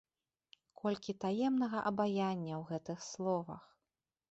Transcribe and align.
Колькі 0.81 1.15
таемнага 1.25 1.83
абаяння 1.91 2.53
ў 2.59 2.65
гэтых 2.73 2.97
словах! 3.11 3.63